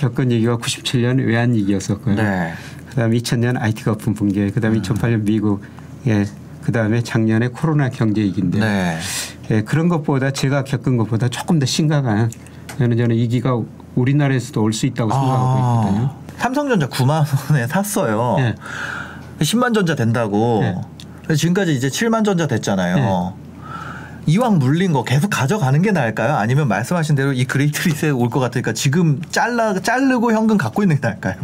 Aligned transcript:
겪은 0.00 0.32
얘기가 0.32 0.56
97년 0.56 1.24
외환 1.26 1.52
위기였었고요. 1.54 2.14
네. 2.16 2.52
그다음에 2.88 3.18
2000년 3.18 3.60
IT 3.60 3.84
거품 3.84 4.14
붕괴, 4.14 4.50
그다음에 4.50 4.78
음. 4.78 4.82
2008년 4.82 5.22
미국, 5.22 5.62
예, 6.06 6.24
그다음에 6.62 7.02
작년에 7.02 7.48
코로나 7.48 7.90
경제 7.90 8.22
위기인데 8.22 8.58
네. 8.58 8.98
예, 9.50 9.62
그런 9.62 9.88
것보다 9.88 10.30
제가 10.30 10.64
겪은 10.64 10.96
것보다 10.96 11.28
조금 11.28 11.58
더 11.58 11.66
심각한 11.66 12.30
저는 12.78 12.96
저는 12.96 13.14
위기가 13.16 13.60
우리나라에서도 13.94 14.62
올 14.62 14.72
수 14.72 14.86
있다고 14.86 15.10
생각하고 15.12 15.58
있거든요. 15.58 16.06
아, 16.06 16.16
삼성전자 16.38 16.88
9만 16.88 17.24
원에 17.52 17.66
샀어요. 17.66 18.36
예. 18.38 18.54
10만 19.40 19.74
전자 19.74 19.94
된다고. 19.94 20.60
네. 20.62 21.34
지금까지 21.34 21.74
이제 21.74 21.88
7만 21.88 22.24
전자 22.24 22.46
됐잖아요. 22.46 23.34
이왕 24.30 24.58
물린 24.58 24.92
거 24.92 25.02
계속 25.04 25.28
가져가는 25.28 25.80
게 25.82 25.90
나을까요? 25.92 26.36
아니면 26.36 26.68
말씀하신 26.68 27.14
대로 27.16 27.32
이 27.32 27.44
Great 27.44 27.88
Reset 27.88 28.12
올 28.14 28.30
것 28.30 28.38
같으니까 28.40 28.72
지금 28.72 29.20
잘라 29.30 29.74
자르고 29.80 30.32
현금 30.32 30.56
갖고 30.56 30.82
있는 30.82 30.96
게 31.00 31.06
나을까요? 31.06 31.34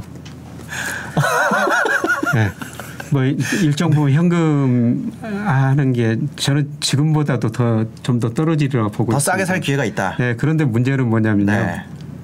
예. 2.36 2.50
뭐 3.10 3.22
일정 3.24 3.90
부분 3.90 4.12
현금 4.12 5.12
하는 5.22 5.92
게 5.92 6.16
저는 6.36 6.70
지금보다도 6.80 7.50
더 7.52 7.84
좀 8.02 8.18
더 8.20 8.30
떨어지리라 8.30 8.88
보고 8.88 9.12
더 9.12 9.18
있습니다. 9.18 9.20
싸게 9.20 9.44
살 9.44 9.60
기회가 9.60 9.84
있다. 9.84 10.16
예, 10.20 10.34
그런데 10.38 10.64
문제는 10.64 11.08
뭐냐면요. 11.08 11.52
네. 11.52 11.82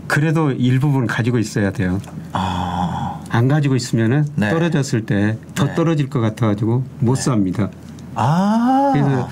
그래도 0.09 0.51
일부분 0.51 1.07
가지고 1.07 1.39
있어야 1.39 1.71
돼요. 1.71 2.01
아, 2.33 3.21
안 3.31 3.47
가지고 3.49 3.77
있으면은 3.77 4.27
네. 4.35 4.51
떨어졌을 4.51 5.07
때더 5.07 5.67
네. 5.67 5.75
떨어질 5.75 6.11
것 6.11 6.21
같아가지고 6.21 6.85
못 6.99 7.15
삽니다. 7.17 7.69
아, 8.15 8.91
그래서 8.93 9.29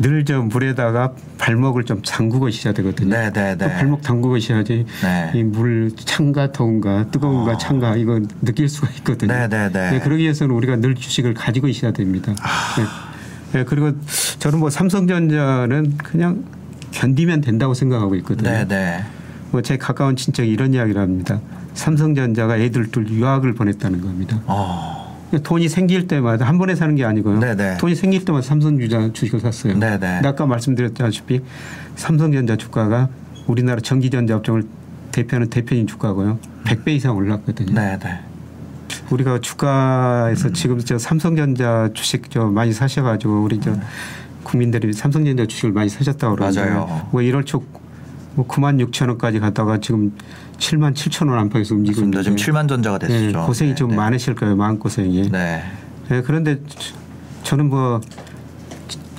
늘 0.00 0.24
저 0.24 0.40
물에다가 0.42 1.12
발목을 1.38 1.84
좀 1.84 2.02
잠그고 2.02 2.48
있어야 2.48 2.72
되거든요. 2.74 3.10
네, 3.10 3.32
네, 3.32 3.56
네. 3.56 3.58
또 3.58 3.70
발목 3.70 4.02
담그고 4.02 4.36
있어야지 4.36 4.86
네. 5.02 5.32
이물 5.34 5.92
찬가 5.96 6.52
더운가 6.52 7.10
뜨거운가 7.10 7.58
찬가 7.58 7.96
이거 7.96 8.20
느낄 8.42 8.68
수가 8.68 8.88
있거든요. 8.98 9.32
네, 9.32 9.48
네, 9.48 9.70
네. 9.70 10.00
그러기 10.00 10.22
위해서는 10.22 10.54
우리가 10.54 10.76
늘 10.76 10.94
주식을 10.94 11.34
가지고 11.34 11.68
있어야 11.68 11.92
됩니다. 11.92 12.34
아. 12.40 12.74
네. 12.76 12.84
네, 13.52 13.64
그리고 13.64 13.92
저는 14.38 14.60
뭐 14.60 14.70
삼성전자는 14.70 15.98
그냥 15.98 16.44
견디면 16.92 17.40
된다고 17.40 17.74
생각하고 17.74 18.14
있거든요. 18.16 18.50
네, 18.50 18.68
네. 18.68 19.04
뭐제 19.50 19.78
가까운 19.78 20.14
친척이 20.16 20.48
이런 20.48 20.74
이야기를 20.74 21.00
합니다. 21.00 21.40
삼성전자가 21.74 22.58
애들 22.58 22.90
둘 22.90 23.08
유학을 23.08 23.54
보냈다는 23.54 24.00
겁니다. 24.00 24.40
어, 24.46 24.99
돈이 25.38 25.68
생길 25.68 26.08
때마다 26.08 26.46
한 26.46 26.58
번에 26.58 26.74
사는 26.74 26.94
게 26.94 27.04
아니고요. 27.04 27.38
네네. 27.38 27.78
돈이 27.78 27.94
생길 27.94 28.24
때마다 28.24 28.46
삼성전자 28.46 29.12
주식을 29.12 29.40
샀어요. 29.40 29.78
네네. 29.78 30.22
아까 30.24 30.46
말씀드렸다시피 30.46 31.40
삼성전자 31.94 32.56
주가가 32.56 33.08
우리나라 33.46 33.80
전기전자 33.80 34.36
업종을 34.36 34.64
대표하는 35.12 35.48
대표인 35.48 35.86
주가고요. 35.86 36.38
100배 36.64 36.88
이상 36.88 37.16
올랐거든요. 37.16 37.74
네, 37.74 37.98
네. 37.98 38.20
우리가 39.10 39.40
주가에서 39.40 40.52
지금 40.52 40.78
저 40.80 40.98
삼성전자 40.98 41.90
주식 41.94 42.30
저 42.30 42.46
많이 42.46 42.72
사셔가지고 42.72 43.42
우리 43.42 43.60
저 43.60 43.76
국민들이 44.42 44.92
삼성전자 44.92 45.46
주식을 45.46 45.72
많이 45.72 45.88
사셨다고 45.88 46.36
그러는데 46.36 46.60
맞아요. 46.60 47.08
뭐 47.10 47.20
1월 47.22 47.44
초 47.44 47.64
뭐 48.34 48.46
9만 48.46 48.84
6천 48.90 49.08
원까지 49.08 49.40
갔다가 49.40 49.78
지금 49.80 50.12
7만 50.58 50.94
7천 50.94 51.28
원 51.28 51.38
안팎에서 51.38 51.74
움직이고 51.74 52.00
맞습니다. 52.06 52.22
지금 52.22 52.36
있는데 52.38 52.52
7만 52.52 52.68
전자가 52.68 52.98
됐죠. 52.98 53.38
네, 53.38 53.46
고생이 53.46 53.70
네, 53.70 53.74
좀 53.74 53.90
네. 53.90 53.96
많으실 53.96 54.34
거예요. 54.34 54.56
마음 54.56 54.78
고생이. 54.78 55.30
네. 55.30 55.62
네, 56.08 56.22
그런데 56.22 56.60
저- 56.68 56.94
저는 57.42 57.68
뭐 57.68 58.00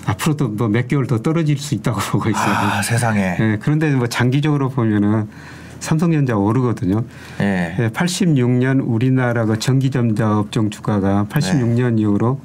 앞으로도 0.05 0.50
뭐 0.50 0.67
몇 0.67 0.88
개월 0.88 1.07
더 1.07 1.19
떨어질 1.19 1.57
수 1.57 1.75
있다고 1.75 2.00
보고 2.11 2.29
있어요. 2.29 2.44
아, 2.53 2.81
세상에. 2.81 3.35
네, 3.38 3.57
그런데 3.61 3.94
뭐 3.95 4.07
장기적으로 4.07 4.69
보면은 4.69 5.27
삼성전자 5.79 6.35
오르거든요. 6.38 7.03
예. 7.39 7.75
네, 7.77 7.89
86년 7.89 8.81
우리나라 8.85 9.45
그 9.45 9.57
전기전자 9.57 10.38
업종 10.39 10.69
주가가 10.69 11.25
86년 11.29 11.94
네. 11.95 12.01
이후로 12.01 12.39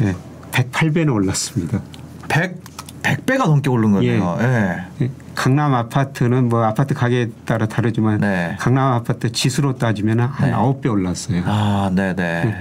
예, 0.00 0.14
108배나 0.52 1.12
올랐습니다. 1.12 1.82
100 2.28 2.56
100배가 3.02 3.46
넘게 3.46 3.68
오른 3.70 3.92
거네요. 3.92 4.38
예. 4.40 5.04
예, 5.04 5.10
강남 5.46 5.74
아파트는 5.74 6.48
뭐 6.48 6.64
아파트 6.64 6.92
가게에 6.92 7.28
따라 7.44 7.66
다르지만 7.66 8.18
네. 8.18 8.56
강남 8.58 8.92
아파트 8.92 9.30
지수로 9.30 9.78
따지면 9.78 10.18
한 10.18 10.48
네. 10.48 10.52
아홉 10.52 10.80
배 10.80 10.88
올랐어요. 10.88 11.40
아, 11.46 11.88
네, 11.94 12.16
네. 12.16 12.52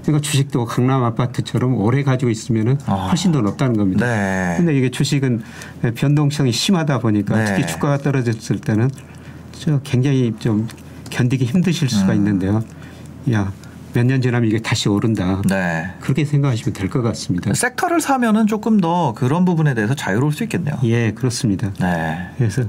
그러니까 0.00 0.22
주식도 0.22 0.64
강남 0.64 1.04
아파트처럼 1.04 1.76
오래 1.76 2.02
가지고 2.02 2.30
있으면 2.30 2.78
아. 2.86 3.08
훨씬 3.10 3.32
더 3.32 3.42
높다는 3.42 3.76
겁니다. 3.76 4.06
네. 4.06 4.54
근데 4.56 4.74
이게 4.74 4.90
주식은 4.90 5.42
변동성이 5.94 6.52
심하다 6.52 7.00
보니까 7.00 7.36
네. 7.36 7.44
특히 7.44 7.66
주가가 7.66 7.98
떨어졌을 7.98 8.60
때는 8.60 8.88
저 9.52 9.80
굉장히 9.80 10.34
좀 10.38 10.68
견디기 11.10 11.44
힘드실 11.44 11.90
수가 11.90 12.12
음. 12.12 12.16
있는데요. 12.16 12.64
야, 13.30 13.52
몇 13.94 14.04
년 14.06 14.20
지나면 14.22 14.48
이게 14.48 14.58
다시 14.58 14.88
오른다. 14.88 15.42
네. 15.48 15.86
그렇게 16.00 16.24
생각하시면 16.24 16.72
될 16.74 16.88
것 16.88 17.02
같습니다. 17.02 17.52
섹터를 17.54 18.00
사면은 18.00 18.46
조금 18.46 18.80
더 18.80 19.12
그런 19.14 19.44
부분에 19.44 19.74
대해서 19.74 19.94
자유로울 19.94 20.32
수 20.32 20.42
있겠네요. 20.44 20.76
예, 20.84 21.12
그렇습니다. 21.12 21.72
네. 21.80 22.18
그래서 22.38 22.62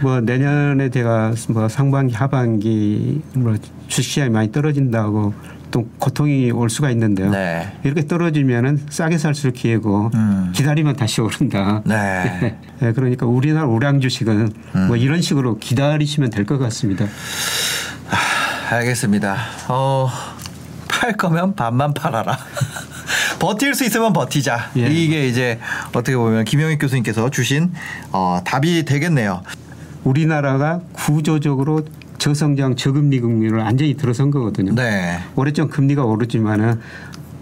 뭐 0.00 0.20
내년에 0.20 0.90
제가 0.90 1.34
뭐 1.50 1.68
상반기 1.68 2.14
하반기 2.14 3.22
뭐 3.34 3.54
주식시장이 3.88 4.30
많이 4.30 4.50
떨어진다고 4.52 5.32
또 5.70 5.88
고통이 5.98 6.50
올 6.52 6.70
수가 6.70 6.90
있는데요. 6.90 7.30
네. 7.30 7.72
이렇게 7.84 8.06
떨어지면은 8.06 8.80
싸게 8.90 9.18
살수 9.18 9.52
기회고 9.52 10.10
음. 10.14 10.52
기다리면 10.54 10.94
다시 10.96 11.20
오른다. 11.20 11.82
네. 11.84 12.56
네, 12.80 12.92
그러니까 12.94 13.26
우리나라 13.26 13.66
우량 13.66 14.00
주식은 14.00 14.52
음. 14.76 14.86
뭐 14.86 14.96
이런 14.96 15.20
식으로 15.20 15.58
기다리시면 15.58 16.30
될 16.30 16.44
것 16.44 16.58
같습니다. 16.58 17.06
알겠습니다. 18.70 19.36
어, 19.68 20.08
팔 20.88 21.12
거면 21.16 21.54
반만 21.54 21.94
팔아라. 21.94 22.38
버틸 23.38 23.74
수 23.74 23.84
있으면 23.84 24.12
버티자. 24.12 24.70
예. 24.76 24.86
이게 24.86 25.28
이제 25.28 25.58
어떻게 25.88 26.16
보면 26.16 26.44
김영익 26.44 26.78
교수님께서 26.78 27.30
주신 27.30 27.72
어, 28.12 28.40
답이 28.44 28.84
되겠네요. 28.84 29.42
우리나라가 30.04 30.80
구조적으로 30.92 31.82
저성장 32.18 32.76
저금리 32.76 33.20
국면을 33.20 33.58
완전히 33.58 33.94
들어선 33.94 34.30
거거든요. 34.30 34.74
네. 34.74 35.18
오래전 35.36 35.68
금리가 35.68 36.04
오르지만은 36.04 36.80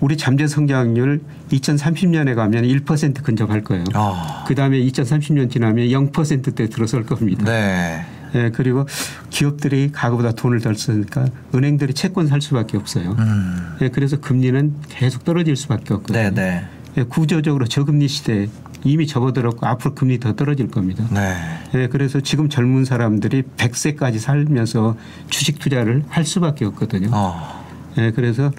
우리 0.00 0.16
잠재 0.16 0.49
성장률 0.49 1.21
2030년에 1.53 2.34
가면 2.34 2.65
1% 2.65 3.22
근접할 3.22 3.62
거예요. 3.62 3.84
어. 3.94 4.44
그 4.49 4.56
다음에 4.56 4.78
2030년 4.81 5.50
지나면 5.50 5.87
0%대 5.88 6.69
들어설 6.69 7.06
겁니다. 7.06 7.44
네. 7.44 8.05
예, 8.34 8.50
그리고 8.50 8.87
기업들이 9.31 9.91
가구보다 9.93 10.32
돈을 10.32 10.60
덜 10.60 10.75
쓰니까 10.75 11.26
은행들이 11.54 11.94
채권 11.94 12.26
살 12.26 12.41
수밖에 12.41 12.76
없어요. 12.76 13.16
음. 13.19 13.76
예, 13.82 13.88
그래서 13.88 14.20
금리는 14.20 14.75
계속 14.88 15.25
떨어질 15.25 15.56
수밖에 15.56 15.94
없거든요. 15.94 16.31
네, 16.31 16.31
네. 16.31 16.65
예, 16.97 17.03
구조적으로 17.04 17.66
저금리 17.66 18.09
시대 18.09 18.48
이미 18.84 19.06
접어들었고 19.06 19.66
앞으로 19.66 19.94
금리 19.94 20.19
더 20.19 20.34
떨어질 20.34 20.69
겁니다. 20.69 21.06
네. 21.10 21.37
예, 21.75 21.88
그래서 21.88 22.20
지금 22.20 22.48
젊은 22.48 22.84
사람들이 22.84 23.43
100세까지 23.56 24.19
살면서 24.19 24.97
주식 25.28 25.59
투자를 25.59 26.03
할 26.09 26.25
수밖에 26.25 26.64
없거든요. 26.64 27.10
어. 27.12 27.64
예, 27.99 28.11
그래서 28.11 28.50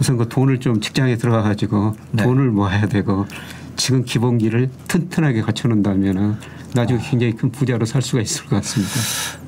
우선 0.00 0.16
그 0.16 0.28
돈을 0.28 0.58
좀 0.58 0.80
직장에 0.80 1.16
들어가 1.16 1.42
가지고 1.42 1.94
네. 2.10 2.24
돈을 2.24 2.50
모아야 2.50 2.86
되고 2.86 3.26
지금 3.76 4.04
기본기를 4.04 4.70
튼튼하게 4.88 5.42
갖춰놓는다면 5.42 6.38
나중에 6.74 7.00
굉장히 7.02 7.34
큰 7.34 7.50
부자로 7.50 7.84
살 7.84 8.02
수가 8.02 8.22
있을 8.22 8.46
것 8.46 8.56
같습니다. 8.56 8.92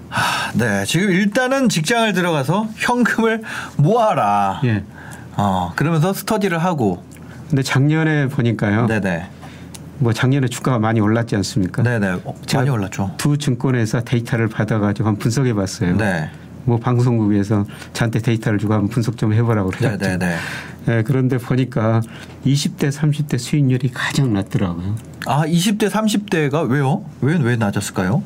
하, 0.08 0.52
네. 0.52 0.84
지금 0.84 1.10
일단은 1.10 1.68
직장을 1.68 2.12
들어가서 2.12 2.68
현금을 2.76 3.42
모아라. 3.76 4.60
예. 4.64 4.84
어, 5.36 5.72
그러면서 5.76 6.12
스터디를 6.12 6.58
하고. 6.58 7.02
근데 7.48 7.62
작년에 7.62 8.28
보니까요. 8.28 8.86
네네. 8.86 9.26
뭐 9.98 10.12
작년에 10.12 10.48
주가가 10.48 10.78
많이 10.78 11.00
올랐지 11.00 11.36
않습니까? 11.36 11.82
네네. 11.82 12.20
어, 12.24 12.34
많이 12.54 12.70
올랐죠. 12.70 13.12
두 13.16 13.38
증권회사 13.38 14.00
데이터를 14.00 14.48
받아가지고 14.48 15.08
한번 15.08 15.20
분석해 15.20 15.54
봤어요. 15.54 15.96
네. 15.96 16.30
뭐 16.66 16.78
방송국에서 16.78 17.64
저한테 17.92 18.18
데이터를 18.18 18.58
주고 18.58 18.74
한번 18.74 18.90
분석 18.90 19.16
좀 19.16 19.32
해보라고 19.32 19.70
그랬죠. 19.70 19.96
네 19.96 20.18
네네. 20.18 20.36
예, 20.88 21.02
그런데 21.04 21.38
보니까 21.38 22.02
20대, 22.44 22.90
30대 22.92 23.38
수익률이 23.38 23.90
가장 23.92 24.32
낮더라고요. 24.34 24.94
아, 25.26 25.46
20대, 25.46 25.88
30대가 25.88 26.68
왜요? 26.68 27.04
왜, 27.20 27.36
왜 27.36 27.56
낮았을까요? 27.56 28.22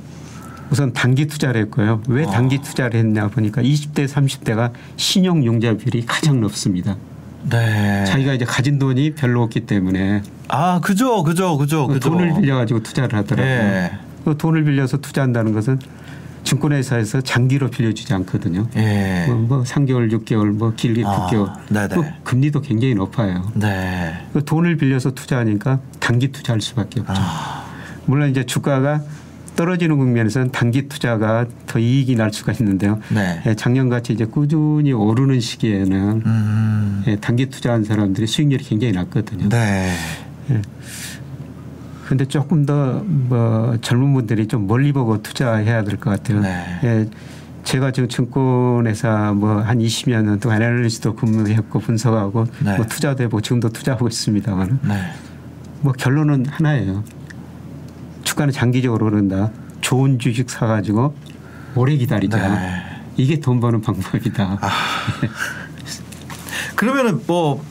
우선 0.70 0.92
단기 0.92 1.26
투자를 1.26 1.62
했고요. 1.62 2.02
왜 2.08 2.24
어. 2.24 2.30
단기 2.30 2.58
투자를 2.58 3.00
했냐 3.00 3.28
보니까 3.28 3.62
20대, 3.62 4.06
30대가 4.06 4.72
신용 4.96 5.44
융자 5.44 5.76
비율이 5.76 6.06
가장 6.06 6.40
높습니다. 6.40 6.96
네. 7.48 8.04
자기가 8.04 8.34
이제 8.34 8.44
가진 8.44 8.78
돈이 8.78 9.14
별로 9.14 9.42
없기 9.42 9.60
때문에 9.60 10.22
아, 10.48 10.80
그죠, 10.80 11.22
그죠, 11.22 11.56
그죠, 11.56 11.86
그 11.86 11.94
그죠. 11.94 12.10
돈을 12.10 12.34
빌려 12.34 12.56
가지고 12.56 12.82
투자를 12.82 13.18
하더라고요. 13.18 13.54
예. 13.54 13.92
그 14.24 14.36
돈을 14.36 14.64
빌려서 14.64 14.98
투자한다는 14.98 15.52
것은 15.52 15.78
증권회사에서 16.44 17.20
장기로 17.20 17.70
빌려주지 17.70 18.12
않거든요. 18.14 18.66
예. 18.76 19.26
뭐, 19.28 19.36
뭐 19.36 19.62
3개월, 19.62 20.10
6개월, 20.12 20.52
뭐 20.52 20.72
길게 20.74 21.04
아, 21.04 21.28
9개월. 21.28 21.52
네네. 21.68 21.94
그 21.94 22.04
금리도 22.24 22.60
굉장히 22.60 22.94
높아요. 22.94 23.50
네. 23.54 24.14
그 24.32 24.44
돈을 24.44 24.76
빌려서 24.76 25.12
투자하니까 25.12 25.80
단기 25.98 26.32
투자할 26.32 26.60
수밖에 26.60 27.00
없죠. 27.00 27.14
아, 27.16 27.64
물론 28.06 28.30
이제 28.30 28.44
주가가 28.44 29.02
떨어지는 29.56 29.98
국면에서는 29.98 30.52
단기 30.52 30.88
투자가 30.88 31.46
더 31.66 31.78
이익이 31.78 32.16
날 32.16 32.32
수가 32.32 32.52
있는데요. 32.52 32.98
네. 33.10 33.42
예, 33.46 33.54
작년같이 33.54 34.12
이제 34.14 34.24
꾸준히 34.24 34.92
오르는 34.92 35.40
시기에는 35.40 36.22
음. 36.24 37.04
예, 37.06 37.16
단기 37.16 37.46
투자한 37.46 37.84
사람들이 37.84 38.26
수익률이 38.26 38.64
굉장히 38.64 38.92
낮거든요. 38.94 39.48
네. 39.50 39.92
근데 42.10 42.24
조금 42.24 42.66
더 42.66 43.04
뭐 43.06 43.76
젊은 43.80 44.12
분들이 44.14 44.48
좀 44.48 44.66
멀리 44.66 44.92
보고 44.92 45.22
투자해야 45.22 45.84
될 45.84 45.96
것 45.96 46.10
같아요. 46.10 46.40
네. 46.40 46.80
예, 46.82 47.08
제가 47.62 47.92
지금 47.92 48.08
증권회사 48.08 49.32
뭐 49.32 49.60
한 49.62 49.78
20여 49.78 50.20
년 50.22 50.40
동안 50.40 50.60
애널리스트도 50.60 51.14
근무했고 51.14 51.78
분석하고 51.78 52.46
네. 52.64 52.76
뭐 52.76 52.84
투자도 52.86 53.22
해보고 53.22 53.40
지금도 53.42 53.68
투자하고 53.68 54.08
있습니다만 54.08 54.80
네. 54.88 54.94
뭐 55.82 55.92
결론은 55.92 56.46
하나예요. 56.46 57.04
주가는 58.24 58.52
장기적으로 58.52 59.06
오른다. 59.06 59.52
좋은 59.80 60.18
주식 60.18 60.50
사가지고 60.50 61.14
오래 61.76 61.96
기다리자. 61.96 62.36
네. 62.48 62.82
이게 63.18 63.38
돈 63.38 63.60
버는 63.60 63.82
방법이다. 63.82 64.58
아. 64.60 64.68
그러면은 66.74 67.20
뭐 67.28 67.64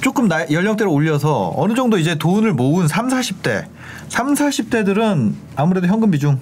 조금 0.00 0.28
나, 0.28 0.48
연령대를 0.50 0.90
올려서 0.90 1.54
어느 1.56 1.74
정도 1.74 1.98
이제 1.98 2.16
돈을 2.16 2.52
모은 2.52 2.88
3, 2.88 3.08
40대, 3.08 3.66
3, 4.08 4.34
40대들은 4.34 5.32
아무래도 5.56 5.86
현금 5.86 6.10
비중을 6.10 6.38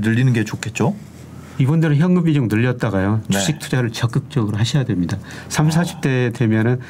늘리는 0.00 0.32
게 0.32 0.44
좋겠죠. 0.44 0.94
이분들은 1.58 1.96
현금 1.96 2.24
비중 2.24 2.48
늘렸다가요. 2.48 3.20
네. 3.28 3.38
주식 3.38 3.58
투자를 3.60 3.90
적극적으로 3.92 4.58
하셔야 4.58 4.84
됩니다. 4.84 5.18
3, 5.48 5.68
40대 5.68 6.34
되면은 6.34 6.80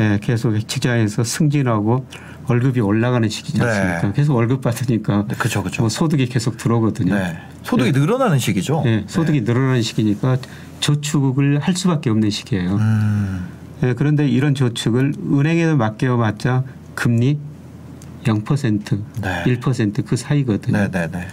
예, 0.00 0.18
계속 0.22 0.58
직장에서 0.66 1.24
승진하고 1.24 2.06
월급이 2.48 2.80
올라가는 2.80 3.28
시기지 3.28 3.58
네. 3.58 3.64
않습니까? 3.66 4.12
계속 4.12 4.34
월급 4.34 4.62
받으니까 4.62 5.26
네, 5.28 5.34
그죠, 5.36 5.62
그죠. 5.62 5.82
뭐 5.82 5.88
소득이 5.88 6.26
계속 6.26 6.56
들어오거든요. 6.56 7.14
네. 7.14 7.38
소득이 7.62 7.92
늘어나는 7.92 8.38
시기죠. 8.38 8.82
예, 8.86 9.04
소득이 9.06 9.42
늘어나는 9.42 9.82
시기니까 9.82 10.38
저축을 10.80 11.60
할 11.60 11.76
수밖에 11.76 12.10
없는 12.10 12.30
시기예요. 12.30 12.76
음. 12.76 13.46
예, 13.84 13.94
그런데 13.94 14.26
이런 14.26 14.54
저축을 14.54 15.12
은행에 15.32 15.74
맡겨봤자 15.74 16.64
금리 16.94 17.38
0% 18.24 19.00
네. 19.20 19.42
1%그 19.44 20.16
사이거든요. 20.16 20.78
네, 20.78 20.90
네, 20.90 21.10
네. 21.10 21.26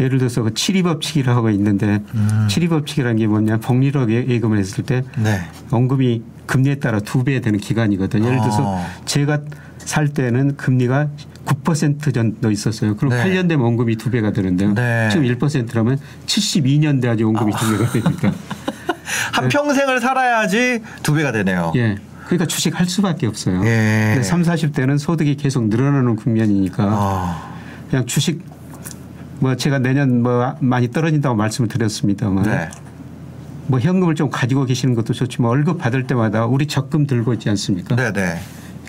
예를 0.00 0.18
들어서 0.18 0.42
그 0.42 0.54
칠입업칙이라고 0.54 1.50
있는데 1.50 2.00
음. 2.14 2.46
칠입업칙이라는 2.50 3.16
게 3.18 3.26
뭐냐 3.26 3.58
복리로 3.58 4.10
예금을 4.10 4.58
했을 4.58 4.84
때 4.84 5.04
네. 5.18 5.40
원금이 5.70 6.22
금리에 6.46 6.76
따라 6.76 6.98
두 7.00 7.22
배 7.24 7.40
되는 7.40 7.58
기간이거든요. 7.60 8.26
예를 8.26 8.40
들어서 8.40 8.62
어. 8.64 8.86
제가 9.04 9.42
살 9.78 10.08
때는 10.08 10.56
금리가 10.56 11.08
9% 11.44 12.14
정도 12.14 12.50
있었어요. 12.50 12.96
그럼 12.96 13.10
네. 13.10 13.22
8년 13.24 13.48
되면 13.48 13.64
원금이 13.64 13.96
두 13.96 14.10
배가 14.10 14.32
되는데요. 14.32 14.74
네. 14.74 15.08
지금 15.10 15.24
1%라면 15.26 15.98
72년 16.26 17.00
돼야지 17.00 17.22
원금이 17.22 17.52
두 17.52 17.78
배가 17.78 17.92
됩니다. 17.92 18.32
한 19.32 19.48
평생을 19.48 20.00
살아야지 20.00 20.82
두 21.02 21.14
배가 21.14 21.32
되네요. 21.32 21.72
예. 21.76 21.96
그러니까 22.26 22.46
주식 22.46 22.78
할 22.78 22.86
수밖에 22.86 23.26
없어요. 23.26 23.62
예. 23.64 24.12
근데 24.14 24.22
3, 24.22 24.42
40대는 24.42 24.98
소득이 24.98 25.36
계속 25.36 25.68
늘어나는 25.68 26.16
국면이니까 26.16 26.84
아. 26.84 27.52
그냥 27.90 28.06
주식 28.06 28.42
뭐 29.38 29.56
제가 29.56 29.78
내년 29.80 30.22
뭐 30.22 30.54
많이 30.60 30.90
떨어진다고 30.90 31.34
말씀을 31.34 31.68
드렸습니다만 31.68 32.44
네. 32.44 32.68
뭐 33.66 33.80
현금을 33.80 34.14
좀 34.14 34.30
가지고 34.30 34.64
계시는 34.64 34.94
것도 34.94 35.12
좋지만 35.12 35.50
월급 35.50 35.78
받을 35.78 36.06
때마다 36.06 36.46
우리 36.46 36.66
적금 36.66 37.06
들고 37.06 37.32
있지 37.34 37.48
않습니까? 37.50 37.96
네, 37.96 38.12
네. 38.12 38.38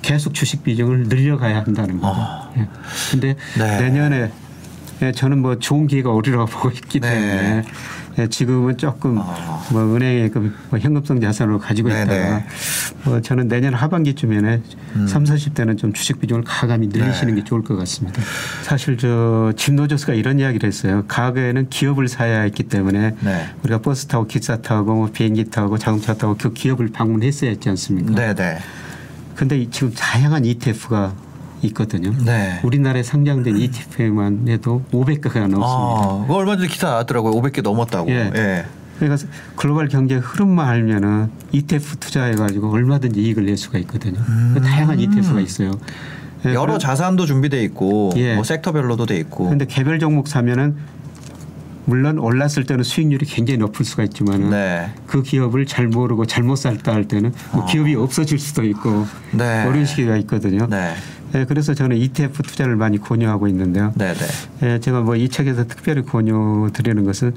계속 0.02 0.34
주식 0.34 0.64
비중을 0.64 1.08
늘려가야 1.08 1.58
한다는 1.58 2.00
거죠. 2.00 2.14
어. 2.20 2.54
예. 2.58 2.68
근데 3.12 3.36
네. 3.58 3.82
내년에 3.82 4.32
예, 5.02 5.12
저는 5.12 5.40
뭐 5.40 5.58
좋은 5.60 5.88
기회가 5.88 6.12
오리라고 6.12 6.46
보고 6.48 6.70
있기 6.70 7.00
네. 7.00 7.10
때문에 7.10 7.58
예, 7.58 7.64
지금은 8.30 8.78
조금 8.78 9.18
어. 9.18 9.64
뭐 9.72 9.96
은행에 9.96 10.30
그뭐 10.30 10.52
현금성 10.80 11.20
자산으로 11.20 11.60
가지고 11.60 11.90
네, 11.90 12.04
있다가 12.04 12.38
네. 12.38 12.46
뭐 13.06 13.22
저는 13.22 13.48
내년 13.48 13.74
하반기쯤에는 13.74 14.64
음. 14.96 15.08
삼, 15.08 15.26
3, 15.26 15.36
40대는 15.36 15.78
좀 15.78 15.94
주식 15.94 16.20
비중을 16.22 16.44
가감히 16.46 16.88
늘리시는 16.88 17.34
네. 17.36 17.42
게 17.42 17.44
좋을 17.46 17.64
것 17.64 17.76
같습니다. 17.76 18.22
사실 18.62 18.98
저 18.98 19.52
짐노조스가 19.56 20.14
이런 20.14 20.40
이야기를 20.40 20.68
했어요. 20.68 21.04
과거에는 21.08 21.70
기업을 21.70 22.08
사야 22.08 22.42
했기 22.42 22.64
때문에 22.64 23.16
네. 23.20 23.46
우리가 23.64 23.80
버스 23.82 24.06
타고 24.06 24.28
기차 24.28 24.62
타고 24.62 24.94
뭐 24.94 25.10
비행기 25.12 25.46
타고 25.46 25.78
자동차 25.78 26.14
타고 26.14 26.36
그 26.38 26.54
기업을 26.54 26.90
방문했어야 26.92 27.50
했지 27.50 27.68
않습니까? 27.70 28.12
네, 28.14 28.34
네. 28.36 28.58
근데 29.36 29.58
이- 29.58 29.70
지금 29.72 29.92
다양한 29.92 30.46
ETF가 30.46 31.14
있거든요. 31.68 32.14
네. 32.26 32.60
우리나라에 32.64 33.04
상장된 33.04 33.58
ETF만 33.58 34.48
해도 34.48 34.84
500개가 34.92 35.40
넘습니다. 35.40 35.64
아, 35.64 36.26
얼마 36.30 36.56
전에 36.56 36.68
기사 36.68 36.88
나왔더라고요. 36.88 37.34
500개 37.34 37.62
넘었다고. 37.62 38.10
예. 38.10 38.32
예. 38.36 38.66
그러니까 39.00 39.28
글로벌 39.56 39.88
경제 39.88 40.16
흐름만 40.16 40.68
알면은 40.68 41.32
ETF 41.52 41.98
투자해가지고 41.98 42.72
얼마든지 42.72 43.22
이익을 43.22 43.46
낼 43.46 43.58
수가 43.58 43.80
있거든요. 43.80 44.20
다양한 44.64 45.00
ETF가 45.00 45.40
있어요. 45.42 45.72
예, 46.46 46.50
음. 46.50 46.54
여러 46.54 46.78
자산도 46.78 47.26
준비돼 47.26 47.64
있고 47.64 48.12
예. 48.18 48.36
뭐 48.36 48.44
섹터별로도 48.44 49.06
돼 49.06 49.18
있고. 49.18 49.50
근데 49.50 49.66
개별 49.66 50.00
종목 50.00 50.28
사면은 50.28 50.76
물론 51.86 52.18
올랐을 52.18 52.64
때는 52.66 52.84
수익률이 52.84 53.26
굉장히 53.26 53.58
높을 53.58 53.86
수가 53.86 54.04
있지만은 54.04 54.50
네. 54.50 54.94
그 55.06 55.22
기업을 55.22 55.66
잘 55.66 55.88
모르고 55.88 56.26
잘못 56.26 56.56
샀다 56.56 56.94
할 56.94 57.08
때는 57.08 57.34
뭐 57.52 57.66
기업이 57.66 57.96
없어질 57.96 58.40
수도 58.40 58.64
있고 58.64 59.06
네. 59.32 59.66
어려운 59.66 59.86
시기가 59.86 60.16
있거든요. 60.18 60.68
네. 60.68 60.94
예, 61.36 61.46
그래서 61.46 61.74
저는 61.74 61.98
ETF 61.98 62.44
투자를 62.44 62.76
많이 62.76 63.00
권유하고 63.00 63.48
있는데요. 63.48 63.92
네, 63.96 64.14
네. 64.14 64.26
예, 64.76 64.80
제가 64.80 65.02
뭐 65.02 65.16
이 65.16 65.28
책에서 65.30 65.66
특별히 65.68 66.04
권유 66.04 66.70
드리는 66.74 67.04
것은 67.04 67.34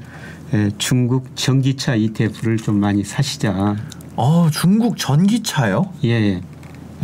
예, 0.53 0.69
중국 0.77 1.35
전기차 1.35 1.95
ETF를 1.95 2.57
좀 2.57 2.79
많이 2.79 3.03
사시자. 3.03 3.75
어, 4.15 4.49
중국 4.51 4.97
전기차요? 4.97 5.91
예, 6.05 6.09
예. 6.09 6.41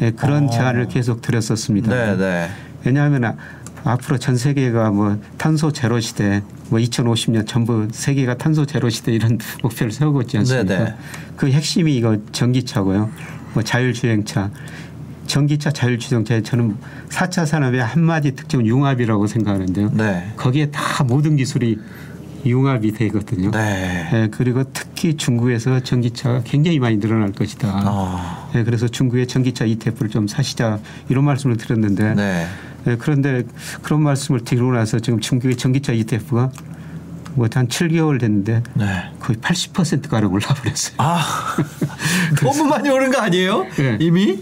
예, 0.02 0.12
그런 0.12 0.46
어. 0.46 0.50
제안을 0.50 0.88
계속 0.88 1.22
드렸었습니다. 1.22 1.90
네, 1.90 2.16
네. 2.18 2.50
왜냐하면 2.86 3.26
아- 3.26 3.36
앞으로 3.84 4.18
전 4.18 4.38
세계가 4.38 4.92
뭐 4.92 5.20
탄소 5.38 5.72
제로 5.72 6.00
시대, 6.00 6.42
뭐 6.70 6.80
2050년 6.80 7.46
전부 7.46 7.88
세계가 7.92 8.38
탄소 8.38 8.66
제로 8.66 8.90
시대 8.90 9.12
이런 9.12 9.38
목표를 9.62 9.92
세우고 9.92 10.22
있지 10.24 10.38
않습니까? 10.38 10.78
네네. 10.78 10.96
그 11.36 11.52
핵심이 11.52 11.96
이거 11.96 12.18
전기차고요. 12.32 13.10
뭐 13.54 13.64
자율주행차. 13.64 14.52
전기차 15.28 15.72
자율주행차에 15.72 16.42
저는 16.42 16.76
4차 17.10 17.46
산업의 17.46 17.82
한마디 17.82 18.36
특징은 18.36 18.66
융합이라고 18.66 19.28
생각하는데요. 19.28 19.92
네. 19.94 20.34
거기에 20.36 20.70
다 20.72 21.04
모든 21.04 21.38
기술이 21.38 21.80
융합이 22.46 22.92
되거든요. 22.92 23.52
네. 23.52 24.10
예, 24.14 24.28
그리고 24.30 24.64
특히 24.74 25.16
중국에서 25.16 25.80
전기차가 25.80 26.42
굉장히 26.44 26.80
많이 26.80 27.00
늘어날 27.00 27.32
것이다. 27.32 27.70
아. 27.72 28.50
예, 28.56 28.64
그래서 28.64 28.88
중국의 28.88 29.28
전기차 29.28 29.66
ETF를 29.66 30.10
좀 30.10 30.28
사시자 30.28 30.80
이런 31.08 31.24
말씀을 31.24 31.56
드렸는데 31.56 32.16
네. 32.16 32.48
예, 32.88 32.96
그런데 32.98 33.44
그런 33.82 34.02
말씀을 34.02 34.44
드리고 34.44 34.72
나서 34.74 35.00
지금 35.00 35.20
중국의 35.20 35.58
전기차 35.58 35.94
ETF가 35.94 36.52
뭐한 37.36 37.68
7개월 37.68 38.20
됐는데 38.20 38.64
네. 38.76 39.12
거의 39.20 39.38
80%가량 39.38 40.32
올라버렸어요. 40.32 40.96
아. 40.98 41.24
너무 42.42 42.66
많이 42.66 42.90
오른 42.90 43.12
거 43.12 43.20
아니에요? 43.20 43.66
예. 43.80 43.98
이미? 44.00 44.42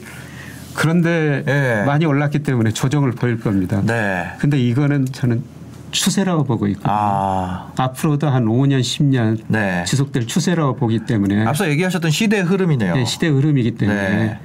그런데 0.73 1.43
예. 1.47 1.85
많이 1.85 2.05
올랐기 2.05 2.39
때문에 2.39 2.71
조정을 2.71 3.11
보일 3.11 3.39
겁니다. 3.39 3.81
네. 3.85 4.31
근데 4.39 4.59
이거는 4.59 5.05
저는 5.05 5.43
추세라고 5.91 6.43
보고 6.45 6.67
있거든요. 6.67 6.93
아. 6.93 7.71
앞으로도 7.77 8.29
한 8.29 8.45
5년, 8.45 8.79
10년 8.81 9.39
네. 9.47 9.83
지속될 9.85 10.27
추세라고 10.27 10.75
보기 10.75 11.05
때문에 11.05 11.45
앞서 11.45 11.69
얘기하셨던 11.69 12.11
시대의 12.11 12.43
흐름이네요. 12.43 12.95
네, 12.95 13.05
시대 13.05 13.27
흐름이기 13.27 13.71
때문에 13.75 14.09
네. 14.09 14.39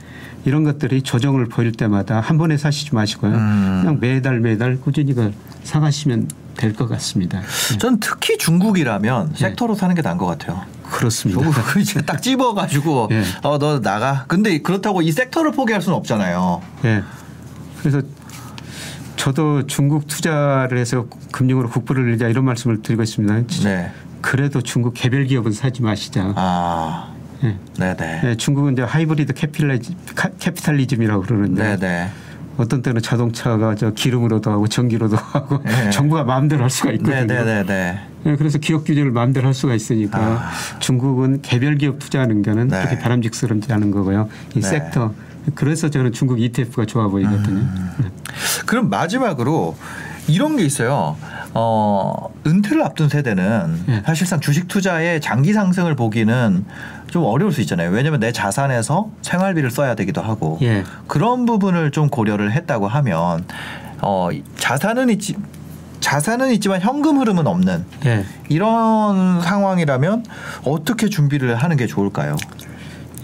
이런 0.47 0.65
것들이 0.65 1.03
조정을 1.03 1.47
보일 1.47 1.73
때마다 1.73 2.21
한 2.21 2.39
번에 2.39 2.57
사시지 2.57 2.95
마시고요. 2.95 3.33
음. 3.33 3.79
그냥 3.83 3.99
매달 4.01 4.41
매달 4.41 4.77
꾸준히 4.81 5.13
그 5.13 5.33
사가시면 5.65 6.29
될 6.57 6.73
것 6.73 6.89
같습니다. 6.89 7.41
네, 7.43 7.79
전 7.79 8.01
특히 8.01 8.39
중국이라면 8.39 9.35
sector로 9.35 9.75
사는 9.75 9.95
게 9.95 10.01
나은 10.01 10.17
것 10.17 10.25
같아요. 10.25 10.63
그렇습니다. 10.91 11.41
딱 12.07 12.23
집어가지고 12.23 13.09
예. 13.11 13.23
어너 13.43 13.81
나가. 13.83 14.25
근데 14.27 14.59
그렇다고 14.63 15.03
이 15.03 15.13
sector를 15.13 15.53
포기할 15.53 15.83
수는 15.83 15.99
없잖아요. 15.99 16.63
예. 16.87 17.03
그래서 17.81 18.01
저도 19.17 19.67
중국 19.67 20.07
투자를 20.07 20.79
해서 20.79 21.07
금융으로 21.33 21.69
국부를 21.69 22.05
늘리자 22.07 22.29
이런 22.29 22.45
말씀을 22.45 22.81
드리고 22.83 23.03
있습니다. 23.03 23.35
네. 23.65 23.91
그래도 24.21 24.63
중국 24.63 24.95
개별 24.95 25.25
기업은 25.27 25.53
사지 25.53 25.83
마시자. 25.83 26.33
아, 26.37 27.13
예. 27.45 27.57
네네. 27.79 28.21
예, 28.25 28.35
중국은 28.37 28.73
이제 28.75 28.83
hybrid 28.83 29.35
capitalism, 29.35 29.95
ca- 30.15 30.31
capitalism이라고 30.47 31.23
그러는데 31.23 31.77
네네. 31.77 32.11
어떤 32.57 32.81
때는 32.81 33.03
자동차가 33.03 33.75
저 33.75 33.91
기름으로도 33.91 34.51
하고 34.51 34.67
전기로도 34.67 35.17
하고 35.17 35.63
네. 35.63 35.91
정부가 35.91 36.25
마음대로 36.25 36.63
할 36.63 36.71
수가 36.71 36.93
있거든요. 36.93 37.25
네네네네. 37.25 38.01
예, 38.27 38.37
그래서 38.37 38.59
기업 38.59 38.85
규제를 38.85 39.11
마음대로 39.11 39.47
할 39.47 39.55
수가 39.55 39.75
있으니까 39.75 40.19
아. 40.19 40.51
중국은 40.79 41.43
개별 41.43 41.77
기업 41.77 41.99
투자하는 41.99 42.43
거는 42.43 42.69
네. 42.69 42.79
그렇게 42.79 42.99
바람직스럽지 42.99 43.73
않은 43.73 43.91
거고요. 43.91 44.29
이 44.55 44.61
네. 44.61 44.69
섹터 44.69 45.13
그래서 45.55 45.91
저는 45.91 46.13
중국 46.13 46.41
ETF가 46.41 46.87
좋아 46.87 47.09
보이거든요. 47.09 47.61
음. 47.61 47.91
네. 47.99 48.09
그럼 48.65 48.89
마지막으로 48.89 49.77
이런 50.29 50.57
게 50.57 50.65
있어요. 50.65 51.17
어, 51.55 52.29
은퇴를 52.47 52.83
앞둔 52.83 53.09
세대는 53.09 53.85
예. 53.89 54.03
사실상 54.05 54.41
주식 54.41 54.69
투자의 54.69 55.21
장기 55.21 55.53
상승을 55.53 55.95
보기는 55.95 56.65
좀 57.17 57.25
어려울 57.25 57.51
수 57.51 57.63
있잖아요. 57.63 57.93
왜냐하면 57.93 58.21
내 58.21 58.31
자산에서 58.31 59.09
생활비를 59.23 59.71
써야 59.71 59.95
되기도 59.95 60.21
하고 60.21 60.59
예. 60.61 60.85
그런 61.07 61.47
부분을 61.47 61.91
좀 61.91 62.11
고려를 62.11 62.53
했다고 62.53 62.89
하면 62.89 63.43
어, 64.03 64.29
자산은 64.59 65.09
있지 65.09 65.35
자산은 66.01 66.53
있지만 66.53 66.83
현금 66.83 67.19
흐름은 67.19 67.47
없는 67.47 67.87
예. 68.05 68.27
이런 68.51 69.41
상황이라면 69.41 70.27
어떻게 70.67 71.09
준비를 71.09 71.55
하는 71.55 71.79
게 71.79 71.87
좋을까요? 71.87 72.37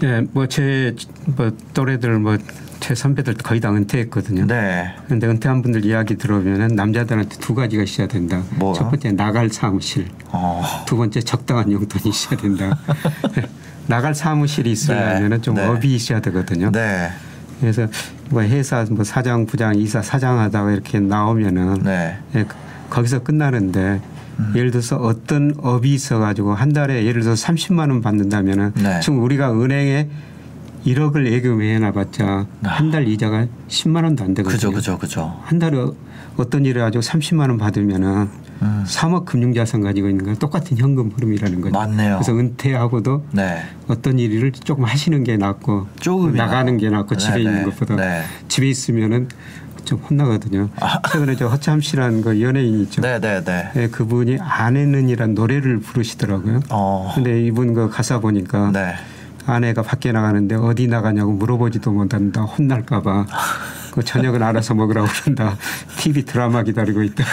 예, 0.01 0.21
뭐제뭐 0.31 1.51
또래들 1.75 2.17
뭐 2.17 2.39
제 2.83 2.93
선배들 2.95 3.35
거의 3.35 3.61
다 3.61 3.71
은퇴했거든요. 3.71 4.45
네. 4.45 4.93
근데 5.07 5.25
은퇴한 5.25 5.61
분들 5.61 5.85
이야기 5.85 6.17
들어보면은 6.17 6.75
남자들한테 6.75 7.37
두 7.39 7.55
가지가 7.55 7.81
있어야 7.81 8.07
된다. 8.07 8.43
뭐요? 8.57 8.73
첫 8.73 8.89
번째 8.89 9.13
나갈 9.13 9.49
사무실, 9.49 10.05
어. 10.27 10.61
두 10.85 10.97
번째 10.97 11.21
적당한 11.21 11.71
용돈이 11.71 12.09
있어야 12.09 12.37
된다. 12.37 12.77
나갈 13.87 14.13
사무실이 14.13 14.69
있으려면은 14.69 15.41
좀 15.41 15.55
네. 15.55 15.65
업이 15.65 15.95
있어야 15.95 16.19
되거든요. 16.19 16.73
네. 16.73 17.09
그래서 17.61 17.87
뭐 18.29 18.41
회사 18.41 18.85
뭐 18.89 19.05
사장, 19.05 19.45
부장, 19.45 19.75
이사, 19.75 20.01
사장 20.01 20.39
하다가 20.39 20.71
이렇게 20.71 20.99
나오면은 20.99 21.83
네. 21.83 22.17
예, 22.35 22.43
그- 22.43 22.53
거기서 22.89 23.19
끝나는데 23.23 24.01
음. 24.39 24.53
예를 24.57 24.71
들어서 24.71 24.97
어떤 24.97 25.53
업이 25.57 25.93
있어 25.93 26.19
가지고 26.19 26.53
한 26.53 26.73
달에 26.73 27.05
예를 27.05 27.21
들어서 27.21 27.47
30만 27.47 27.91
원 27.91 28.01
받는다면은 28.01 28.73
네. 28.75 28.99
지금 28.99 29.23
우리가 29.23 29.53
은행에 29.53 30.09
1억을 30.85 31.31
예금해 31.31 31.79
놔봤자 31.79 32.45
한달 32.63 33.07
이자가 33.07 33.47
10만 33.67 34.03
원도 34.03 34.23
안 34.23 34.33
되거든요. 34.33 34.55
아. 34.69 34.71
그죠, 34.71 34.71
그죠, 34.71 34.97
그죠. 34.97 35.39
한 35.43 35.59
달에 35.59 35.77
어떤 36.37 36.65
일을 36.65 36.81
가지고 36.81 37.01
30만 37.01 37.49
원 37.49 37.57
받으면은 37.57 38.27
음. 38.61 38.83
3억 38.87 39.25
금융자산 39.25 39.81
가지고 39.81 40.09
있는 40.09 40.25
건 40.25 40.35
똑같은 40.37 40.77
현금 40.77 41.11
흐름이라는 41.15 41.61
거죠. 41.61 41.77
맞네요. 41.77 42.15
그래서 42.15 42.33
은퇴하고도 42.37 43.25
네. 43.31 43.61
어떤 43.87 44.19
일을 44.19 44.51
조금 44.51 44.83
하시는 44.85 45.23
게 45.23 45.37
낫고 45.37 45.87
조금이나마. 45.99 46.49
나가는 46.49 46.77
게 46.77 46.89
낫고 46.89 47.15
네, 47.15 47.17
집에 47.17 47.35
네. 47.35 47.41
있는 47.43 47.63
것보다 47.65 47.95
네. 47.95 48.23
집에 48.47 48.69
있으면은 48.69 49.29
좀 49.83 49.99
혼나거든요. 49.99 50.69
최근에 51.11 51.35
저 51.35 51.47
허참 51.47 51.81
씨라는 51.81 52.21
그 52.21 52.41
연예인 52.41 52.81
있죠. 52.83 53.01
네, 53.01 53.19
네, 53.19 53.43
네. 53.43 53.69
예, 53.75 53.87
그분이 53.87 54.37
아내는이란 54.39 55.33
노래를 55.33 55.79
부르시더라고요. 55.79 56.61
어. 56.69 57.11
근데 57.15 57.43
이분 57.43 57.73
그 57.73 57.89
가사 57.89 58.19
보니까 58.19 58.71
네. 58.71 58.95
아내가 59.45 59.81
밖에 59.81 60.11
나가는데 60.11 60.55
어디 60.55 60.87
나가냐고 60.87 61.31
물어보지도 61.33 61.91
못한다. 61.91 62.41
혼날까 62.41 63.01
봐. 63.01 63.25
그 63.93 64.03
저녁은 64.03 64.41
알아서 64.41 64.73
먹으라고 64.73 65.07
그런다. 65.07 65.55
TV 65.97 66.23
드라마 66.23 66.63
기다리고 66.63 67.03
있다. 67.03 67.23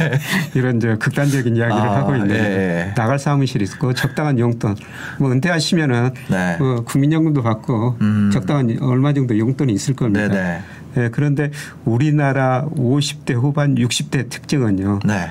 이런 0.54 0.80
저 0.80 0.96
극단적인 0.96 1.56
이야기를 1.56 1.82
네. 1.82 1.88
아, 1.88 1.96
하고 1.98 2.14
있는데 2.14 2.34
예, 2.34 2.88
예. 2.88 2.94
나갈 2.94 3.18
사무실이 3.18 3.64
있고 3.64 3.94
적당한 3.94 4.38
용돈. 4.38 4.74
뭐 5.18 5.30
은퇴하시면은 5.30 6.10
네. 6.28 6.56
뭐 6.58 6.82
국민연금도 6.84 7.42
받고 7.42 7.96
음. 8.00 8.30
적당한 8.32 8.76
얼마 8.80 9.12
정도 9.12 9.38
용돈이 9.38 9.72
있을 9.72 9.94
겁니다. 9.94 10.28
네, 10.28 10.62
네. 10.94 11.04
예, 11.04 11.08
그런데 11.12 11.52
우리나라 11.84 12.66
50대 12.74 13.34
후반 13.34 13.76
60대 13.76 14.28
특징은요. 14.28 15.00
네. 15.04 15.30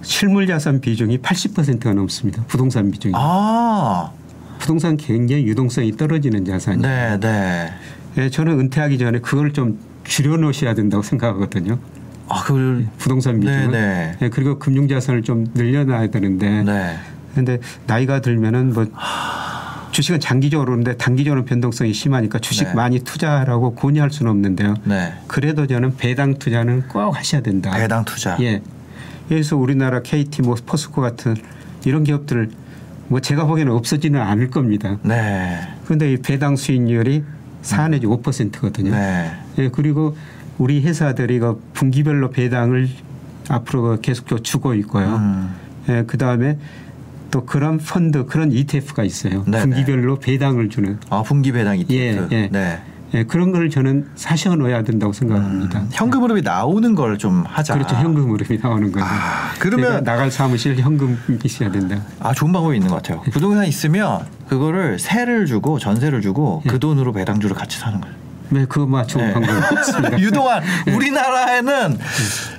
실물 0.00 0.46
자산 0.46 0.80
비중이 0.80 1.18
80%가 1.18 1.92
넘습니다. 1.92 2.42
부동산 2.46 2.90
비중이. 2.90 3.14
아. 3.16 4.10
부동산 4.64 4.96
굉장히 4.96 5.44
유동성이 5.44 5.92
떨어지는 5.92 6.46
자산이에요. 6.46 6.80
네, 6.80 7.20
네. 7.20 7.70
예, 8.16 8.30
저는 8.30 8.58
은퇴하기 8.60 8.96
전에 8.96 9.18
그걸 9.18 9.52
좀 9.52 9.78
줄여놓으셔야 10.04 10.72
된다고 10.74 11.02
생각하거든요. 11.02 11.78
아, 12.28 12.42
그걸 12.44 12.86
부동산. 12.96 13.40
네, 13.40 13.66
네. 13.66 14.16
예, 14.22 14.30
그리고 14.30 14.58
금융 14.58 14.88
자산을 14.88 15.22
좀 15.22 15.46
늘려놔야 15.52 16.06
되는데. 16.06 16.62
네. 16.62 16.96
근데 17.34 17.58
나이가 17.86 18.22
들면은 18.22 18.72
뭐 18.72 18.86
주식은 19.90 20.20
장기적으로 20.20 20.72
오는데 20.72 20.96
단기적으로 20.96 21.44
변동성이 21.44 21.92
심하니까 21.92 22.38
주식 22.38 22.64
네. 22.68 22.72
많이 22.72 23.00
투자하라고 23.00 23.74
권유할 23.74 24.10
수는 24.10 24.30
없는데요. 24.32 24.76
네. 24.84 25.12
그래도 25.26 25.66
저는 25.66 25.98
배당 25.98 26.38
투자는 26.38 26.88
꼭 26.88 27.10
하셔야 27.10 27.42
된다. 27.42 27.70
배당 27.72 28.06
투자. 28.06 28.38
예. 28.40 28.62
그래서 29.28 29.58
우리나라 29.58 30.00
KT 30.00 30.40
뭐 30.40 30.56
포스코 30.64 31.02
같은 31.02 31.36
이런 31.84 32.02
기업들 32.02 32.48
뭐 33.08 33.20
제가 33.20 33.46
보기에는 33.46 33.72
없어지는 33.72 34.20
않을 34.20 34.50
겁니다. 34.50 34.98
네. 35.02 35.60
그런데 35.84 36.12
이 36.12 36.16
배당 36.16 36.56
수익률이 36.56 37.24
4 37.62 37.88
내지 37.88 38.06
5%거든요. 38.06 38.90
네. 38.90 39.30
예, 39.58 39.68
그리고 39.68 40.16
우리 40.58 40.82
회사들이 40.82 41.38
그 41.38 41.62
분기별로 41.72 42.30
배당을 42.30 42.88
앞으로 43.48 44.00
계속 44.00 44.42
주고 44.42 44.74
있고요. 44.74 45.16
음. 45.16 45.54
예, 45.88 46.04
그 46.06 46.16
다음에 46.16 46.58
또 47.30 47.44
그런 47.44 47.78
펀드 47.78 48.26
그런 48.26 48.52
ETF가 48.52 49.02
있어요. 49.04 49.44
네네. 49.44 49.60
분기별로 49.62 50.18
배당을 50.20 50.68
주는. 50.70 50.98
아, 51.10 51.22
분기 51.22 51.52
배당 51.52 51.78
ETF. 51.78 52.28
예, 52.30 52.36
예. 52.36 52.48
네. 52.50 52.80
예, 53.14 53.22
그런 53.24 53.52
걸 53.52 53.70
저는 53.70 54.08
사셔 54.16 54.54
놓아야 54.56 54.82
된다고 54.82 55.12
생각합니다. 55.12 55.80
음, 55.80 55.88
현금 55.92 56.22
흐름이 56.24 56.42
나오는 56.42 56.94
걸 56.94 57.16
좀 57.16 57.44
하자. 57.46 57.74
그렇죠. 57.74 57.94
현금 57.94 58.32
흐름이 58.32 58.60
나오는 58.60 58.90
거죠. 58.90 59.06
아, 59.06 59.52
그러면- 59.60 60.02
나갈 60.02 60.30
사무실 60.32 60.76
현금이 60.76 61.16
있어야 61.44 61.70
된다. 61.70 61.96
아, 62.18 62.32
좋은 62.34 62.52
방법이 62.52 62.76
있는 62.76 62.88
것 62.90 62.96
같아요. 62.96 63.22
부동산 63.30 63.64
있으면 63.66 64.20
그거를 64.48 64.98
세를 64.98 65.46
주고 65.46 65.78
전세를 65.78 66.20
주고 66.22 66.62
예. 66.66 66.70
그 66.70 66.78
돈으로 66.80 67.12
배당주를 67.12 67.54
같이 67.54 67.78
사는 67.78 68.00
거예요. 68.00 68.16
네, 68.50 68.66
그거 68.66 68.84
뭐 68.86 69.02
좋은 69.04 69.32
네. 69.40 70.18
유동화 70.20 70.60
우리나라에는 70.94 71.98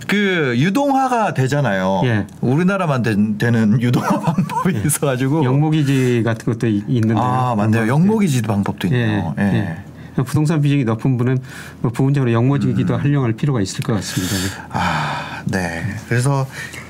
그 0.08 0.56
유동화가 0.58 1.34
되잖아요. 1.34 2.02
예. 2.06 2.26
우리나라만 2.42 3.02
된- 3.04 3.38
되는 3.38 3.82
유동화 3.82 4.08
방법이 4.20 4.82
있어가지고 4.86 5.44
영목이지 5.44 6.24
같은 6.26 6.46
것도 6.54 6.68
이- 6.68 6.84
있는데. 6.88 7.16
아 7.22 7.56
맞네요. 7.58 7.88
영목이지도 7.88 8.48
방법도 8.48 8.88
예, 8.92 8.92
있네요. 8.94 9.36
예. 9.40 9.78
예. 10.18 10.22
부동산 10.24 10.62
비중이 10.62 10.84
높은 10.84 11.18
분은 11.18 11.40
뭐 11.82 11.92
부분적으로 11.92 12.32
영목이기도 12.32 12.96
음. 12.96 13.00
활용할 13.00 13.34
필요가 13.34 13.62
있을 13.62 13.84
것 13.84 13.94
같습니다. 13.94 14.68
아, 14.70 15.42
네. 15.46 15.84
그래서 16.08 16.48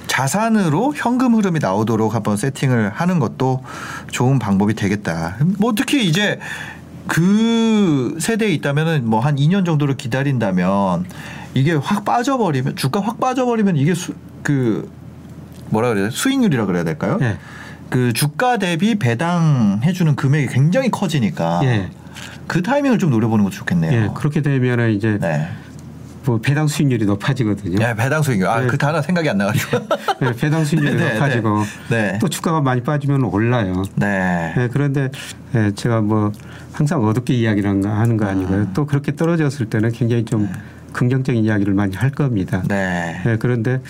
자산으로 0.08 0.94
현금 0.96 1.36
흐름이 1.36 1.60
나오도록 1.60 2.16
한번 2.16 2.38
세팅을 2.38 2.90
하는 2.90 3.20
것도 3.20 3.64
좋은 4.12 4.40
방법이 4.40 4.74
되겠다. 4.74 5.38
뭐 5.60 5.74
특히 5.76 6.06
이제 6.08 6.40
그 7.08 8.18
세대에 8.20 8.50
있다면은 8.54 9.08
뭐 9.10 9.20
한 9.20 9.36
2년 9.36 9.66
정도를 9.66 9.98
기다린다면 9.98 11.06
이게 11.54 11.74
확 11.74 12.06
빠져버리면 12.06 12.76
주가 12.76 13.02
확 13.02 13.20
빠져버리면 13.20 13.78
이게 13.78 13.94
수, 13.94 14.14
그 14.44 14.90
뭐라 15.70 15.90
그래야 15.90 16.06
돼? 16.06 16.16
수익률이라 16.16 16.66
그래야 16.66 16.84
될까요? 16.84 17.18
예. 17.22 17.38
그 17.90 18.14
주가 18.14 18.58
대비 18.58 18.96
배당해주는 18.96 20.16
금액이 20.16 20.48
굉장히 20.48 20.90
커지니까 20.90 21.62
예. 21.64 21.90
그 22.48 22.62
타이밍을 22.62 23.00
좀 23.00 23.10
노려보는 23.10 23.44
것도 23.46 23.56
좋겠네요. 23.56 23.92
예, 23.92 24.10
그렇게 24.14 24.42
되면은 24.42 24.92
이제 24.92 25.18
네. 25.20 25.48
뭐 26.26 26.40
배당 26.40 26.68
수익률이 26.68 27.06
높아지거든요. 27.06 27.78
예, 27.82 27.96
배당 27.96 28.22
수익률. 28.22 28.48
아, 28.48 28.62
네. 28.62 28.68
그 28.68 28.78
단어 28.78 29.02
생각이 29.02 29.30
안 29.30 29.38
나가지고. 29.38 29.78
예, 30.24 30.32
배당 30.40 30.66
수익률이 30.66 30.96
네, 30.96 31.04
네, 31.04 31.14
높아지고 31.14 31.64
네. 31.90 32.20
또 32.20 32.28
주가가 32.28 32.62
많이 32.62 32.82
빠지면 32.82 33.24
올라요. 33.24 33.84
네. 33.96 34.54
예, 34.58 34.70
그런데 34.72 35.10
예, 35.54 35.72
제가 35.76 36.02
뭐 36.02 36.32
항상 36.74 37.04
어둡게 37.04 37.34
이야기를 37.34 37.70
하는 37.86 38.18
거 38.18 38.26
아니고요. 38.26 38.58
음. 38.58 38.72
또 38.74 38.86
그렇게 38.86 39.16
떨어졌을 39.16 39.68
때는 39.68 39.92
굉장히 39.92 40.26
좀 40.26 40.50
긍정적인 40.94 41.44
이야기를 41.44 41.74
많이 41.74 41.96
할 41.96 42.10
겁니다. 42.10 42.64
네. 42.68 43.22
예, 43.26 43.38
그런데 43.38 43.82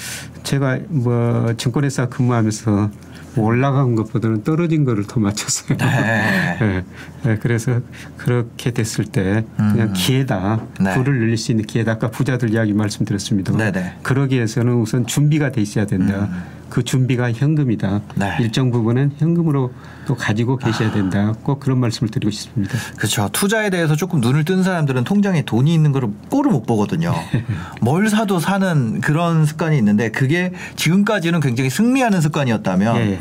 제가 0.43 0.79
뭐 0.89 1.53
증권회사 1.57 2.07
근무하면서 2.07 2.71
뭐 2.71 2.89
올라간 3.37 3.95
것보다는 3.95 4.43
떨어진 4.43 4.85
거를 4.85 5.05
더 5.05 5.19
맞췄어요. 5.19 5.77
네. 5.77 6.57
예, 6.61 6.83
예, 7.29 7.37
그래서 7.37 7.79
그렇게 8.17 8.71
됐을 8.71 9.05
때 9.05 9.45
그냥 9.55 9.89
음. 9.89 9.93
기회다. 9.93 10.61
네. 10.79 10.93
부를 10.93 11.19
늘릴 11.19 11.37
수 11.37 11.51
있는 11.51 11.65
기회다. 11.65 11.93
아까 11.93 12.09
부자들 12.09 12.51
이야기 12.51 12.73
말씀드렸습니다. 12.73 13.55
네네. 13.55 13.97
그러기 14.03 14.35
위해서는 14.35 14.73
우선 14.73 15.05
준비가 15.05 15.51
돼 15.51 15.61
있어야 15.61 15.85
된다. 15.85 16.29
음. 16.31 16.54
그 16.69 16.83
준비가 16.83 17.31
현금이다. 17.31 18.01
네. 18.15 18.37
일정 18.39 18.71
부분은 18.71 19.13
현금으로 19.17 19.71
또 20.07 20.15
가지고 20.15 20.57
계셔야 20.57 20.91
된다. 20.91 21.33
꼭 21.43 21.59
그런 21.59 21.79
말씀을 21.79 22.09
드리고 22.11 22.31
싶습니다. 22.31 22.77
그렇죠. 22.97 23.29
투자에 23.31 23.69
대해서 23.69 23.95
조금 23.95 24.19
눈을 24.19 24.45
뜬 24.45 24.63
사람들은 24.63 25.03
통장에 25.03 25.43
돈이 25.43 25.73
있는 25.73 25.91
거를 25.91 26.09
꼴을 26.29 26.51
못 26.51 26.65
보거든요. 26.65 27.13
뭘 27.81 28.09
사도 28.09 28.39
사는 28.39 29.01
그런 29.01 29.45
습관이 29.45 29.77
있는데 29.77 30.09
그게 30.09 30.51
지금까지는 30.75 31.39
굉장히 31.39 31.69
승리하는 31.69 32.21
습관이었다면 32.21 32.97
예. 32.97 33.19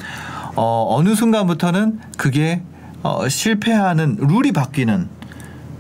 어, 0.57 0.97
어느 0.97 1.15
순간부터는 1.15 2.01
그게 2.17 2.63
어, 3.03 3.29
실패하는 3.29 4.17
룰이 4.21 4.53
바뀌는 4.53 5.09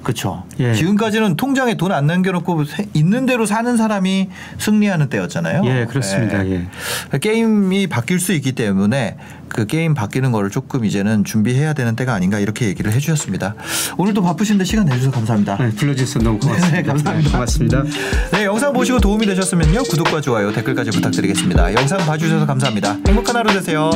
그렇죠. 0.05 0.45
예. 0.61 0.75
지금까지는 0.75 1.37
통장에 1.37 1.75
돈 1.77 1.91
안 1.95 2.07
남겨놓고 2.07 2.65
세- 2.65 2.87
있는 2.95 3.25
대로 3.27 3.47
사는 3.47 3.77
사람이 3.77 4.29
승리하는 4.59 5.09
때였잖아요. 5.09 5.63
예, 5.67 5.87
그렇습니다. 5.87 6.45
예. 6.49 6.67
게임이 7.21 7.87
바뀔 7.89 8.19
수 8.21 8.33
있기 8.33 8.53
때문에 8.53 9.17
그 9.49 9.67
게임 9.67 9.95
바뀌는 9.95 10.33
거를 10.33 10.51
조금 10.51 10.85
이제는 10.85 11.23
준비해야 11.25 11.73
되는 11.75 11.95
때가 11.95 12.13
아닌가 12.15 12.41
이렇게 12.41 12.67
얘기를 12.67 12.91
해주셨습니다. 12.93 13.55
오늘도 13.97 14.23
바쁘신데 14.23 14.65
시간 14.65 14.87
내주셔서 14.87 15.13
감사합니다. 15.13 15.57
네, 15.59 15.71
불러주셔서 15.71 16.19
너무 16.25 16.39
고맙습니다. 16.41 16.77
네, 16.77 16.83
감사합니다. 16.83 17.31
고맙습니다. 17.31 17.83
네, 18.33 18.45
영상 18.45 18.73
보시고 18.73 18.99
도움이 18.99 19.27
되셨으면요 19.27 19.85
구독과 19.85 20.21
좋아요 20.21 20.53
댓글까지 20.53 20.91
부탁드리겠습니다. 20.91 21.75
영상 21.75 21.99
봐주셔서 21.99 22.47
감사합니다. 22.47 22.97
행복한 23.07 23.37
하루 23.37 23.53
되세요. 23.53 23.91